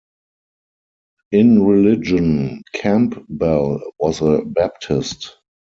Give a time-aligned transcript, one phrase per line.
[1.31, 5.35] In religion, Campbell was a Baptist.